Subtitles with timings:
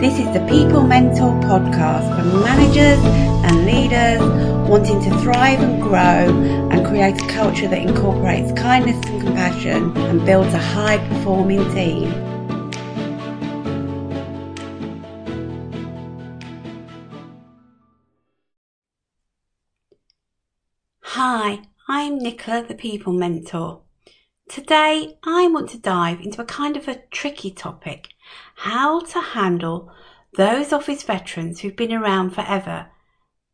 [0.00, 3.00] This is the People Mentor podcast for managers
[3.44, 4.20] and leaders
[4.68, 10.24] wanting to thrive and grow and create a culture that incorporates kindness and compassion and
[10.24, 12.12] builds a high performing team.
[21.00, 23.80] Hi, I'm Nicola, the People Mentor.
[24.48, 28.10] Today I want to dive into a kind of a tricky topic
[28.58, 29.88] how to handle
[30.36, 32.88] those office veterans who've been around forever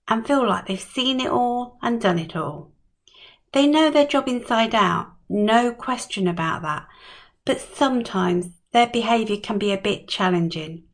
[0.09, 2.73] and feel like they've seen it all and done it all.
[3.53, 6.87] They know their job inside out, no question about that,
[7.45, 10.85] but sometimes their behaviour can be a bit challenging.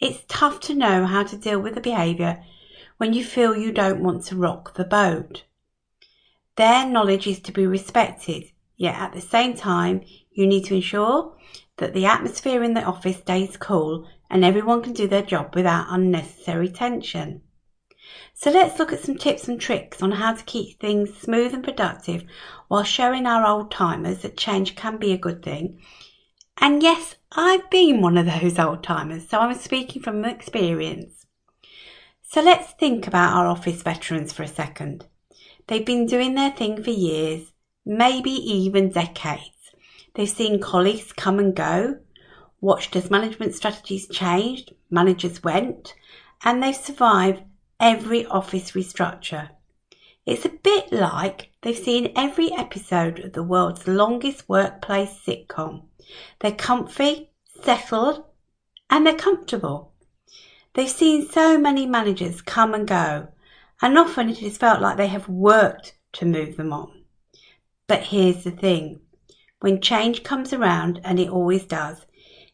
[0.00, 2.44] It's tough to know how to deal with the behaviour
[2.98, 5.42] when you feel you don't want to rock the boat.
[6.54, 11.36] Their knowledge is to be respected, yet at the same time, you need to ensure
[11.80, 15.86] that the atmosphere in the office stays cool and everyone can do their job without
[15.90, 17.42] unnecessary tension.
[18.34, 21.64] So let's look at some tips and tricks on how to keep things smooth and
[21.64, 22.24] productive
[22.68, 25.80] while showing our old timers that change can be a good thing.
[26.58, 31.26] And yes, I've been one of those old timers, so I'm speaking from experience.
[32.22, 35.06] So let's think about our office veterans for a second.
[35.66, 37.52] They've been doing their thing for years,
[37.84, 39.59] maybe even decades.
[40.14, 41.98] They've seen colleagues come and go,
[42.60, 45.94] watched as management strategies changed, managers went,
[46.44, 47.42] and they've survived
[47.78, 49.50] every office restructure.
[50.26, 55.84] It's a bit like they've seen every episode of the world's longest workplace sitcom.
[56.40, 57.30] They're comfy,
[57.62, 58.24] settled,
[58.90, 59.92] and they're comfortable.
[60.74, 63.28] They've seen so many managers come and go,
[63.80, 67.04] and often it has felt like they have worked to move them on.
[67.86, 69.00] But here's the thing
[69.60, 72.06] when change comes around, and it always does,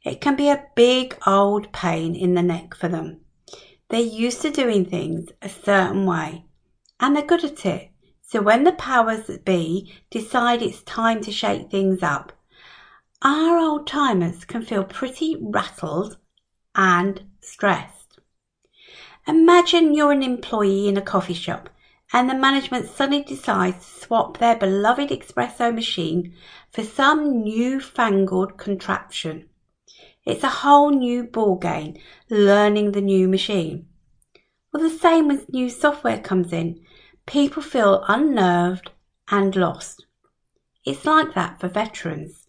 [0.05, 3.21] it can be a big old pain in the neck for them.
[3.89, 6.45] They're used to doing things a certain way,
[7.01, 7.91] and they're good at it.
[8.23, 12.33] So when the powers that be decide it's time to shake things up,
[13.23, 16.19] our old timers can feel pretty rattled
[16.75, 18.19] and stressed.
[19.29, 21.69] Imagine you're an employee in a coffee shop
[22.13, 26.35] and the management suddenly decides to swap their beloved espresso machine
[26.71, 29.49] for some new-fangled contraption.
[30.25, 31.97] It's a whole new ball game
[32.29, 33.87] learning the new machine.
[34.73, 36.85] Well, the same when new software comes in.
[37.27, 38.91] People feel unnerved
[39.31, 40.07] and lost.
[40.85, 42.47] It's like that for veterans.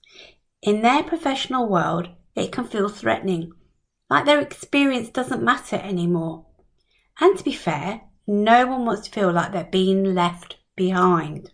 [0.62, 3.52] In their professional world, it can feel threatening,
[4.10, 6.46] like their experience doesn't matter anymore.
[7.20, 11.52] And to be fair, no one wants to feel like they're being left behind.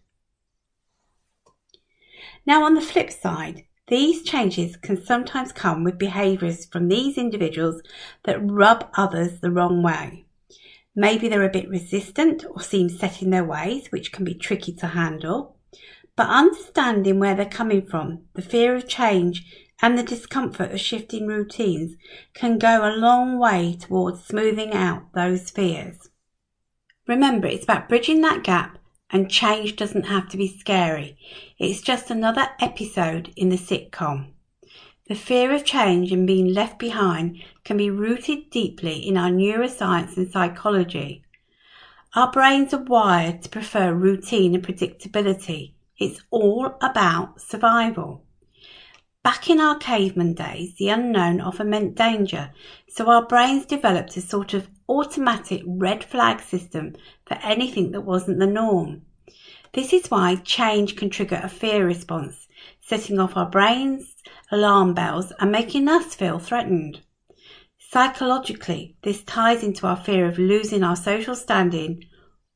[2.46, 7.82] Now, on the flip side, these changes can sometimes come with behaviours from these individuals
[8.24, 10.26] that rub others the wrong way.
[10.96, 14.74] Maybe they're a bit resistant or seem set in their ways, which can be tricky
[14.74, 15.58] to handle.
[16.16, 19.46] But understanding where they're coming from, the fear of change,
[19.82, 21.96] and the discomfort of shifting routines
[22.34, 26.10] can go a long way towards smoothing out those fears.
[27.08, 28.78] Remember, it's about bridging that gap,
[29.10, 31.18] and change doesn't have to be scary.
[31.60, 34.32] It's just another episode in the sitcom.
[35.08, 40.16] The fear of change and being left behind can be rooted deeply in our neuroscience
[40.16, 41.24] and psychology.
[42.16, 45.74] Our brains are wired to prefer routine and predictability.
[45.98, 48.24] It's all about survival.
[49.24, 52.52] Back in our caveman days, the unknown often meant danger,
[52.88, 56.96] so our brains developed a sort of automatic red flag system
[57.26, 59.02] for anything that wasn't the norm.
[59.74, 62.48] This is why change can trigger a fear response,
[62.82, 64.16] setting off our brains'
[64.52, 67.02] alarm bells and making us feel threatened.
[67.78, 72.06] Psychologically, this ties into our fear of losing our social standing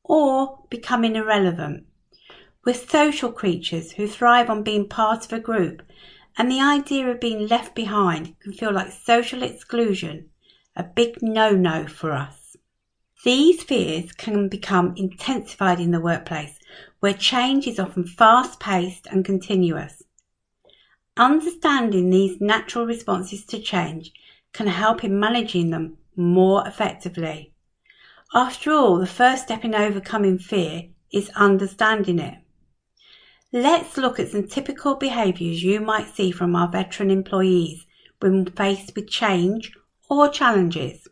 [0.04, 1.86] or becoming irrelevant.
[2.64, 5.82] We're social creatures who thrive on being part of a group
[6.38, 10.30] and the idea of being left behind can feel like social exclusion,
[10.78, 12.56] a big no no for us.
[13.24, 16.56] These fears can become intensified in the workplace,
[17.00, 20.04] where change is often fast paced and continuous.
[21.16, 24.12] Understanding these natural responses to change
[24.52, 27.52] can help in managing them more effectively.
[28.32, 32.38] After all, the first step in overcoming fear is understanding it.
[33.52, 37.84] Let's look at some typical behaviours you might see from our veteran employees
[38.20, 39.72] when faced with change
[40.08, 41.08] or challenges.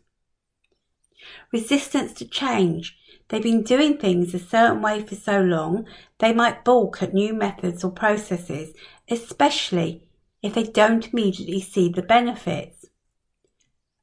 [1.51, 2.97] Resistance to change.
[3.29, 5.85] They've been doing things a certain way for so long,
[6.19, 8.73] they might balk at new methods or processes,
[9.09, 10.03] especially
[10.41, 12.85] if they don't immediately see the benefits.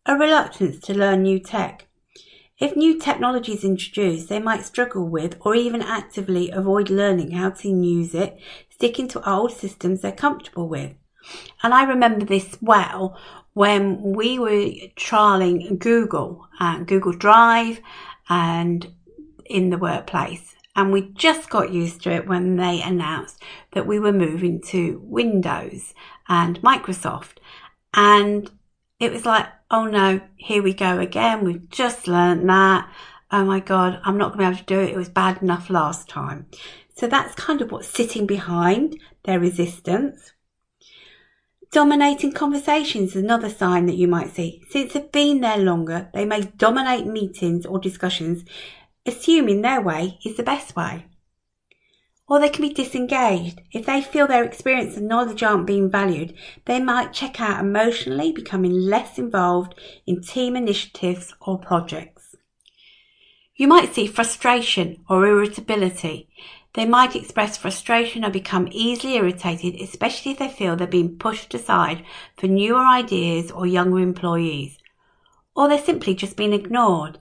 [0.06, 1.86] a reluctance to learn new tech.
[2.58, 7.50] If new technology is introduced, they might struggle with or even actively avoid learning how
[7.50, 8.38] to use it,
[8.70, 10.94] sticking to old systems they're comfortable with.
[11.62, 13.18] And I remember this well
[13.54, 17.80] when we were trialing Google, uh, Google Drive
[18.28, 18.92] and
[19.46, 20.54] in the workplace.
[20.76, 23.40] And we just got used to it when they announced
[23.72, 25.94] that we were moving to Windows
[26.28, 27.36] and Microsoft.
[27.94, 28.50] And
[28.98, 31.44] it was like, oh no, here we go again.
[31.44, 32.92] We've just learned that.
[33.30, 34.90] Oh my God, I'm not going to be able to do it.
[34.90, 36.46] It was bad enough last time.
[36.96, 40.32] So that's kind of what's sitting behind their resistance.
[41.74, 44.62] Dominating conversations is another sign that you might see.
[44.70, 48.44] Since they've been there longer, they may dominate meetings or discussions,
[49.04, 51.06] assuming their way is the best way
[52.28, 53.60] or they can be disengaged.
[53.72, 56.34] If they feel their experience and knowledge aren't being valued,
[56.64, 59.74] they might check out emotionally, becoming less involved
[60.06, 62.36] in team initiatives or projects.
[63.56, 66.28] You might see frustration or irritability.
[66.74, 71.54] They might express frustration or become easily irritated, especially if they feel they're being pushed
[71.54, 72.04] aside
[72.36, 74.78] for newer ideas or younger employees,
[75.54, 77.20] or they're simply just being ignored.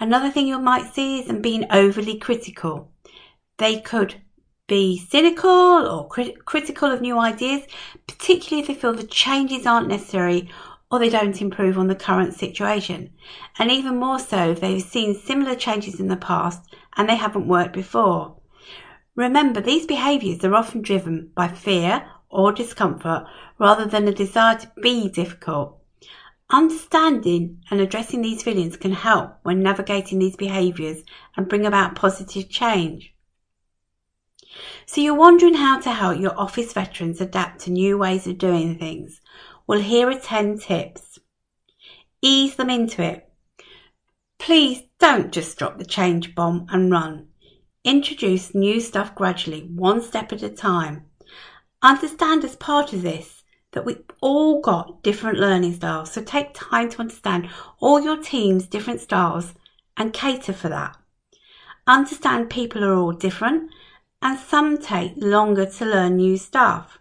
[0.00, 2.90] Another thing you might see is them being overly critical.
[3.58, 4.14] They could
[4.66, 7.64] be cynical or crit- critical of new ideas,
[8.06, 10.48] particularly if they feel the changes aren't necessary
[10.90, 13.10] or they don't improve on the current situation.
[13.58, 16.62] And even more so if they've seen similar changes in the past
[16.98, 18.36] and they haven't worked before.
[19.14, 23.24] Remember, these behaviours are often driven by fear or discomfort
[23.58, 25.78] rather than a desire to be difficult.
[26.50, 31.02] Understanding and addressing these feelings can help when navigating these behaviours
[31.36, 33.14] and bring about positive change.
[34.86, 38.78] So you're wondering how to help your office veterans adapt to new ways of doing
[38.78, 39.20] things.
[39.66, 41.18] Well, here are 10 tips.
[42.22, 43.27] Ease them into it.
[44.38, 47.28] Please don't just drop the change bomb and run.
[47.84, 51.06] Introduce new stuff gradually, one step at a time.
[51.82, 53.42] Understand as part of this
[53.72, 57.48] that we've all got different learning styles, so take time to understand
[57.80, 59.54] all your team's different styles
[59.96, 60.96] and cater for that.
[61.86, 63.70] Understand people are all different
[64.22, 66.98] and some take longer to learn new stuff.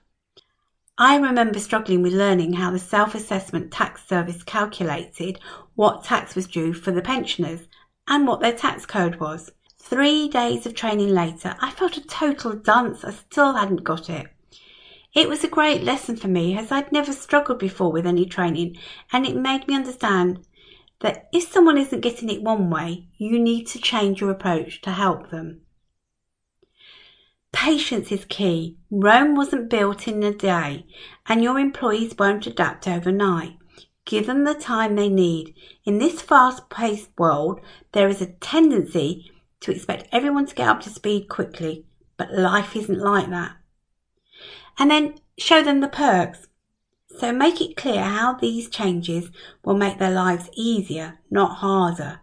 [0.99, 5.39] I remember struggling with learning how the self assessment tax service calculated
[5.75, 7.67] what tax was due for the pensioners
[8.07, 9.51] and what their tax code was.
[9.77, 13.03] Three days of training later, I felt a total dunce.
[13.03, 14.25] I still hadn't got it.
[15.13, 18.77] It was a great lesson for me as I'd never struggled before with any training
[19.13, 20.47] and it made me understand
[21.01, 24.91] that if someone isn't getting it one way, you need to change your approach to
[24.91, 25.61] help them.
[27.59, 28.77] Patience is key.
[28.91, 30.85] Rome wasn't built in a day,
[31.25, 33.57] and your employees won't adapt overnight.
[34.05, 35.55] Give them the time they need.
[35.83, 37.59] In this fast paced world,
[37.93, 39.31] there is a tendency
[39.61, 41.83] to expect everyone to get up to speed quickly,
[42.15, 43.57] but life isn't like that.
[44.77, 46.47] And then show them the perks.
[47.17, 49.31] So make it clear how these changes
[49.65, 52.21] will make their lives easier, not harder.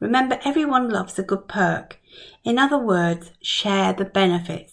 [0.00, 2.00] Remember, everyone loves a good perk.
[2.42, 4.71] In other words, share the benefits.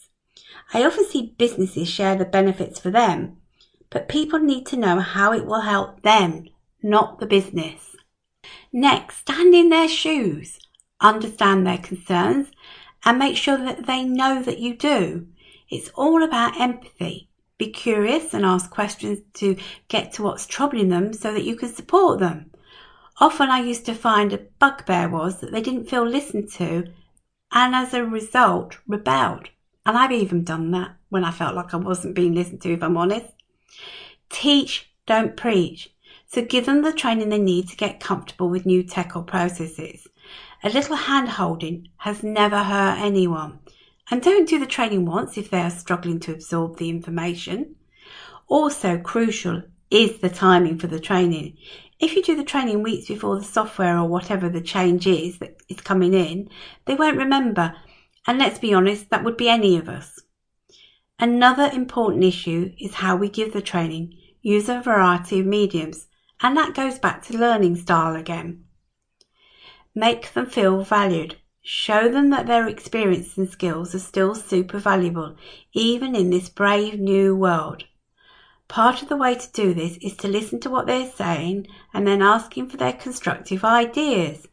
[0.73, 3.37] I often see businesses share the benefits for them,
[3.89, 6.45] but people need to know how it will help them,
[6.83, 7.95] not the business.
[8.71, 10.59] Next, stand in their shoes,
[11.01, 12.49] understand their concerns,
[13.03, 15.27] and make sure that they know that you do.
[15.69, 17.29] It's all about empathy.
[17.57, 19.57] Be curious and ask questions to
[19.87, 22.51] get to what's troubling them so that you can support them.
[23.19, 26.85] Often I used to find a bugbear was that they didn't feel listened to
[27.51, 29.49] and as a result rebelled.
[29.85, 32.83] And I've even done that when I felt like I wasn't being listened to, if
[32.83, 33.27] I'm honest.
[34.29, 35.93] Teach, don't preach.
[36.27, 40.07] So give them the training they need to get comfortable with new tech or processes.
[40.63, 43.59] A little hand holding has never hurt anyone.
[44.11, 47.75] And don't do the training once if they are struggling to absorb the information.
[48.47, 51.57] Also crucial is the timing for the training.
[51.99, 55.57] If you do the training weeks before the software or whatever the change is that
[55.67, 56.49] is coming in,
[56.85, 57.75] they won't remember.
[58.29, 60.19] And let's be honest, that would be any of us.
[61.17, 64.15] Another important issue is how we give the training.
[64.43, 66.05] Use a variety of mediums.
[66.39, 68.65] And that goes back to learning style again.
[69.95, 71.37] Make them feel valued.
[71.63, 75.35] Show them that their experience and skills are still super valuable,
[75.73, 77.85] even in this brave new world.
[78.67, 82.05] Part of the way to do this is to listen to what they're saying and
[82.05, 84.47] then asking for their constructive ideas.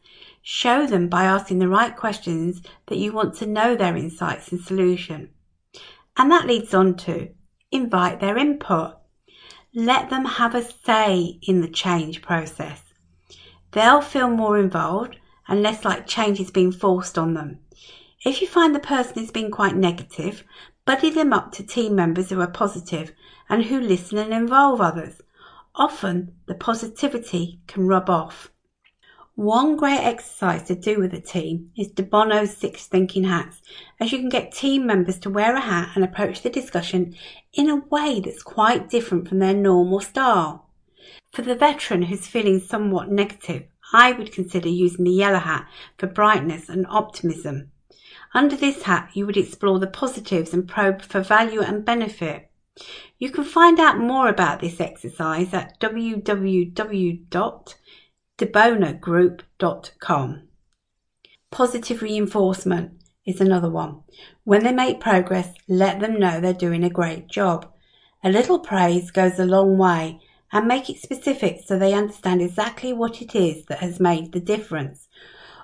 [0.49, 4.61] Show them by asking the right questions that you want to know their insights and
[4.61, 5.31] solution.
[6.15, 7.31] And that leads on to
[7.69, 8.95] invite their input.
[9.75, 12.81] Let them have a say in the change process.
[13.73, 15.17] They'll feel more involved
[15.49, 17.59] and less like change is being forced on them.
[18.23, 20.45] If you find the person is being quite negative,
[20.85, 23.11] buddy them up to team members who are positive
[23.49, 25.19] and who listen and involve others.
[25.75, 28.49] Often the positivity can rub off.
[29.37, 33.61] One great exercise to do with a team is De Bono's six thinking hats,
[33.99, 37.15] as you can get team members to wear a hat and approach the discussion
[37.53, 40.71] in a way that's quite different from their normal style.
[41.33, 45.67] For the veteran who's feeling somewhat negative, I would consider using the yellow hat
[45.99, 47.69] for brightness and optimism.
[48.33, 52.49] Under this hat, you would explore the positives and probe for value and benefit.
[53.19, 55.79] You can find out more about this exercise at
[58.37, 60.43] www.debonogroup.com.
[61.49, 62.91] Positive reinforcement
[63.25, 64.03] is another one.
[64.43, 67.71] When they make progress, let them know they're doing a great job.
[68.23, 70.19] A little praise goes a long way
[70.51, 74.39] and make it specific so they understand exactly what it is that has made the
[74.39, 75.07] difference.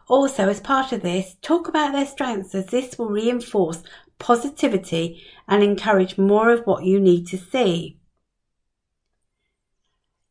[0.08, 3.84] Also, as part of this, talk about their strengths as this will reinforce
[4.20, 7.98] positivity and encourage more of what you need to see.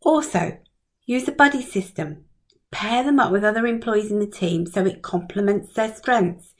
[0.00, 0.58] Also,
[1.06, 2.25] use a buddy system.
[2.73, 6.55] Pair them up with other employees in the team so it complements their strengths.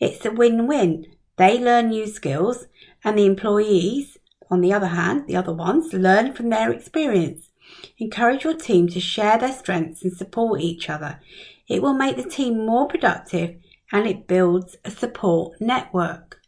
[0.00, 1.06] It's a win-win.
[1.36, 2.66] They learn new skills
[3.04, 4.16] and the employees,
[4.50, 7.50] on the other hand, the other ones, learn from their experience.
[7.98, 11.20] Encourage your team to share their strengths and support each other.
[11.68, 13.56] It will make the team more productive
[13.92, 16.40] and it builds a support network.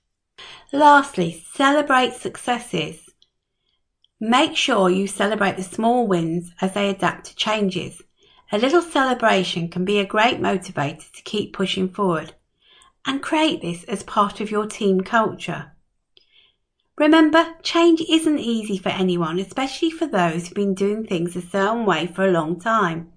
[0.73, 3.11] Lastly, celebrate successes.
[4.21, 8.01] Make sure you celebrate the small wins as they adapt to changes.
[8.51, 12.33] A little celebration can be a great motivator to keep pushing forward
[13.05, 15.73] and create this as part of your team culture.
[16.97, 21.85] Remember, change isn't easy for anyone, especially for those who've been doing things a certain
[21.85, 23.13] way for a long time.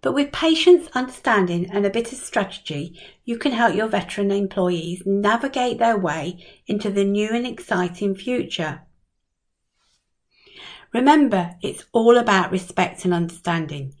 [0.00, 5.02] But with patience, understanding, and a bit of strategy, you can help your veteran employees
[5.04, 8.82] navigate their way into the new and exciting future.
[10.94, 13.94] Remember, it's all about respect and understanding.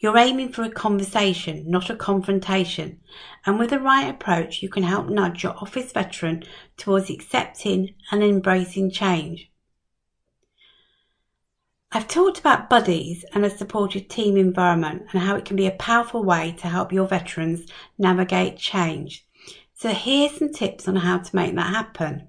[0.00, 3.00] You're aiming for a conversation, not a confrontation.
[3.44, 6.44] And with the right approach, you can help nudge your office veteran
[6.76, 9.50] towards accepting and embracing change.
[11.90, 15.72] I've talked about buddies and a supportive team environment and how it can be a
[15.72, 19.26] powerful way to help your veterans navigate change.
[19.74, 22.28] So here's some tips on how to make that happen.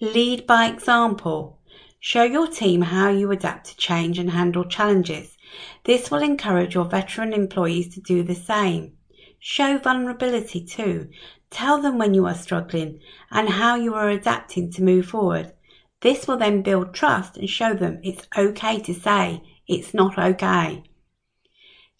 [0.00, 1.60] Lead by example.
[2.00, 5.36] Show your team how you adapt to change and handle challenges.
[5.84, 8.92] This will encourage your veteran employees to do the same.
[9.38, 11.08] Show vulnerability too.
[11.50, 15.52] Tell them when you are struggling and how you are adapting to move forward.
[16.00, 20.84] This will then build trust and show them it's okay to say it's not okay.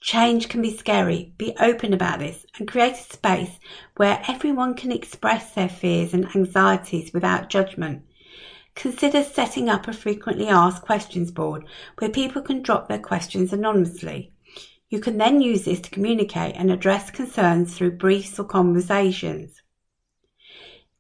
[0.00, 1.34] Change can be scary.
[1.36, 3.58] Be open about this and create a space
[3.96, 8.04] where everyone can express their fears and anxieties without judgment.
[8.74, 11.64] Consider setting up a frequently asked questions board
[11.98, 14.32] where people can drop their questions anonymously.
[14.88, 19.62] You can then use this to communicate and address concerns through briefs or conversations.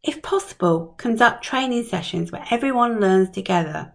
[0.02, 3.92] If possible, conduct training sessions where everyone learns together.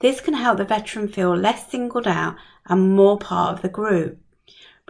[0.00, 4.18] This can help the veteran feel less singled out and more part of the group.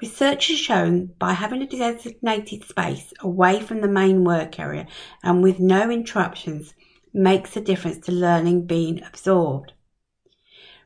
[0.00, 4.86] Research has shown by having a designated space away from the main work area
[5.22, 6.74] and with no interruptions
[7.14, 9.72] makes a difference to learning being absorbed.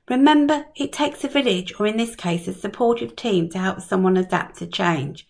[0.09, 4.17] Remember, it takes a village, or in this case, a supportive team to help someone
[4.17, 5.27] adapt to change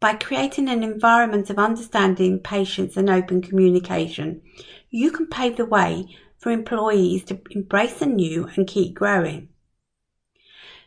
[0.00, 4.40] by creating an environment of understanding, patience, and open communication,
[4.88, 6.06] you can pave the way
[6.38, 9.50] for employees to embrace the new and keep growing.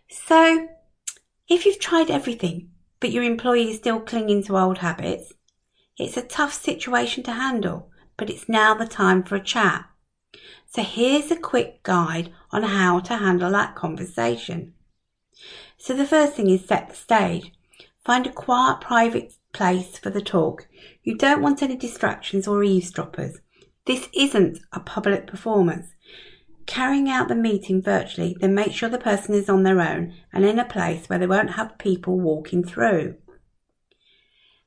[0.10, 0.68] So,
[1.48, 5.32] if you've tried everything, but your employee is still clinging to old habits,
[5.98, 9.86] it's a tough situation to handle, but it's now the time for a chat.
[10.70, 14.74] So here's a quick guide on how to handle that conversation.
[15.78, 17.52] So the first thing is set the stage.
[18.04, 20.68] Find a quiet, private place for the talk.
[21.04, 23.40] You don't want any distractions or eavesdroppers.
[23.86, 25.94] This isn't a public performance.
[26.66, 30.46] Carrying out the meeting virtually, then make sure the person is on their own and
[30.46, 33.16] in a place where they won't have people walking through.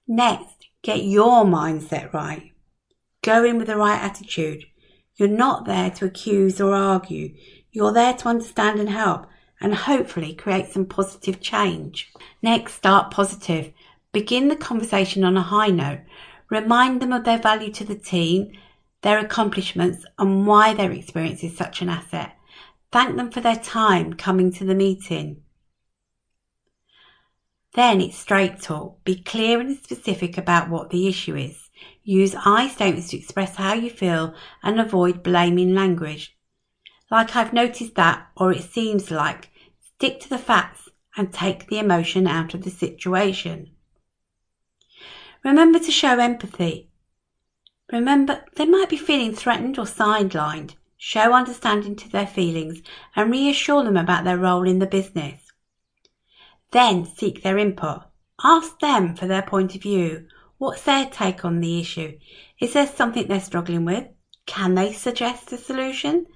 [0.06, 2.52] Next, get your mindset right.
[3.26, 4.66] Go in with the right attitude.
[5.16, 7.34] You're not there to accuse or argue.
[7.72, 9.26] You're there to understand and help
[9.60, 12.12] and hopefully create some positive change.
[12.40, 13.72] Next, start positive.
[14.12, 16.02] Begin the conversation on a high note.
[16.50, 18.52] Remind them of their value to the team,
[19.02, 22.36] their accomplishments, and why their experience is such an asset.
[22.92, 25.42] Thank them for their time coming to the meeting.
[27.74, 29.02] Then it's straight talk.
[29.02, 31.65] Be clear and specific about what the issue is.
[32.08, 34.32] Use I statements to express how you feel
[34.62, 36.36] and avoid blaming language.
[37.10, 41.80] Like I've noticed that, or it seems like, stick to the facts and take the
[41.80, 43.72] emotion out of the situation.
[45.42, 46.90] Remember to show empathy.
[47.90, 50.76] Remember, they might be feeling threatened or sidelined.
[50.96, 52.82] Show understanding to their feelings
[53.16, 55.42] and reassure them about their role in the business.
[56.70, 58.02] Then seek their input.
[58.44, 60.28] Ask them for their point of view.
[60.58, 62.18] What's their take on the issue?
[62.60, 64.06] Is there something they're struggling with?
[64.46, 66.26] Can they suggest a solution?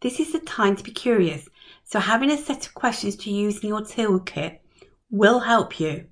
[0.00, 1.48] This is the time to be curious,
[1.84, 4.58] so having a set of questions to use in your toolkit
[5.10, 6.06] will help you.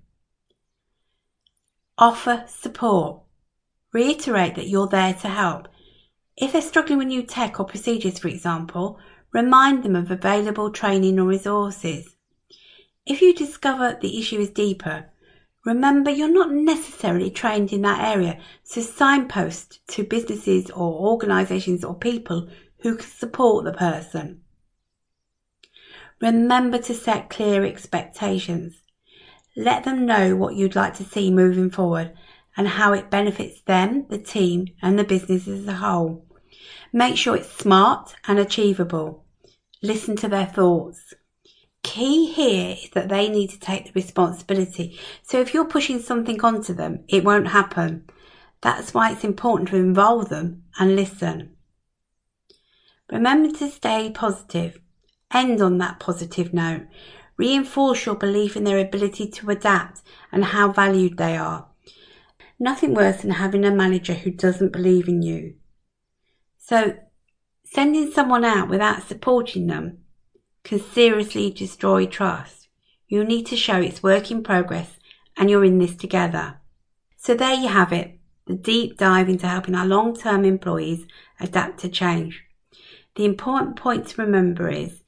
[1.96, 3.22] Offer support.
[3.92, 5.68] Reiterate that you're there to help.
[6.36, 8.98] If they're struggling with new tech or procedures, for example,
[9.32, 12.16] remind them of available training or resources.
[13.06, 15.10] If you discover the issue is deeper,
[15.64, 21.94] remember you're not necessarily trained in that area, so signpost to businesses or organisations or
[21.94, 22.48] people
[22.80, 24.40] who can support the person.
[26.20, 28.82] Remember to set clear expectations.
[29.56, 32.12] Let them know what you'd like to see moving forward
[32.56, 36.26] and how it benefits them, the team, and the business as a whole.
[36.92, 39.24] Make sure it's smart and achievable.
[39.82, 41.14] Listen to their thoughts.
[41.84, 44.98] Key here is that they need to take the responsibility.
[45.22, 48.06] So if you're pushing something onto them, it won't happen.
[48.62, 51.54] That's why it's important to involve them and listen.
[53.12, 54.80] Remember to stay positive.
[55.32, 56.86] End on that positive note.
[57.36, 60.00] Reinforce your belief in their ability to adapt
[60.32, 61.68] and how valued they are.
[62.58, 65.56] Nothing worse than having a manager who doesn't believe in you.
[66.56, 66.96] So,
[67.64, 70.03] sending someone out without supporting them
[70.64, 72.68] can seriously destroy trust.
[73.06, 74.98] You need to show it's work in progress
[75.36, 76.58] and you're in this together.
[77.16, 81.06] So there you have it, the deep dive into helping our long-term employees
[81.38, 82.42] adapt to change.
[83.14, 85.04] The important point to remember is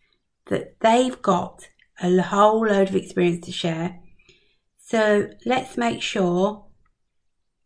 [0.47, 1.69] that they've got
[2.01, 3.99] a whole load of experience to share.
[4.79, 6.67] So let's make sure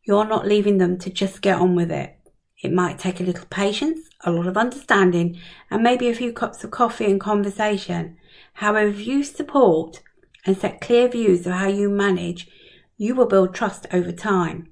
[0.05, 2.20] you're not leaving them to just get on with it.
[2.63, 5.39] It might take a little patience, a lot of understanding,
[5.71, 8.19] and maybe a few cups of coffee and conversation.
[8.55, 10.03] However, if you support
[10.45, 12.49] and set clear views of how you manage,
[12.97, 14.69] you will build trust over time.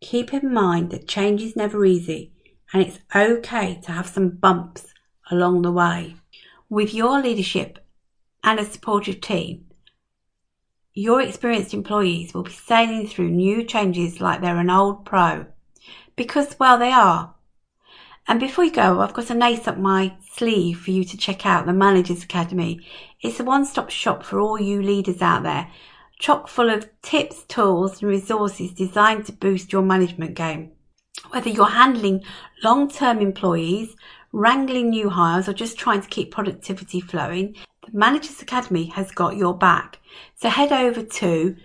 [0.00, 2.32] Keep in mind that change is never easy
[2.72, 4.92] and it's okay to have some bumps
[5.30, 6.16] along the way.
[6.68, 7.78] With your leadership
[8.42, 9.66] and a supportive team,
[10.94, 15.46] your experienced employees will be sailing through new changes like they're an old pro.
[16.16, 17.34] Because, well, they are.
[18.28, 21.44] And before you go, I've got an ace up my sleeve for you to check
[21.44, 22.86] out the Managers Academy.
[23.20, 25.70] It's a one-stop shop for all you leaders out there,
[26.18, 30.70] chock full of tips, tools and resources designed to boost your management game.
[31.30, 32.22] Whether you're handling
[32.62, 33.96] long-term employees,
[34.32, 39.36] wrangling new hires or just trying to keep productivity flowing, the Managers Academy has got
[39.36, 39.98] your back.
[40.36, 41.56] So head over to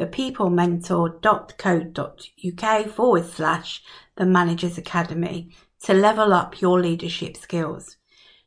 [0.00, 3.82] www.thepeoplementor.co.uk forward slash
[4.16, 7.96] the Managers Academy to level up your leadership skills.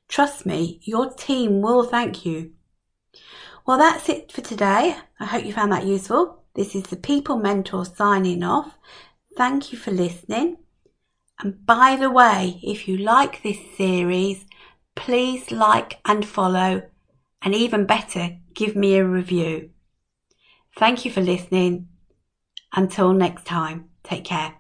[0.07, 2.51] Trust me, your team will thank you.
[3.65, 4.97] Well, that's it for today.
[5.19, 6.43] I hope you found that useful.
[6.55, 8.77] This is the People Mentor signing off.
[9.35, 10.57] Thank you for listening.
[11.39, 14.45] And by the way, if you like this series,
[14.95, 16.83] please like and follow,
[17.41, 19.71] and even better, give me a review.
[20.77, 21.88] Thank you for listening.
[22.75, 24.55] Until next time, take care.